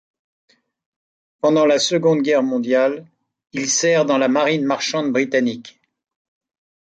[1.41, 3.05] Pendant la Seconde Guerre mondiale,
[3.51, 5.79] il sert dans la marine marchande britannique.